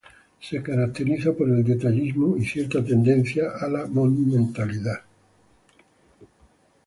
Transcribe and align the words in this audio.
Se 0.39 0.63
caracteriza 0.63 1.31
por 1.33 1.47
el 1.47 1.63
detallismo 1.63 2.35
y 2.35 2.43
cierta 2.43 2.83
tendencia 2.83 3.51
a 3.61 3.67
la 3.67 3.85
monumentalidad. 3.85 5.03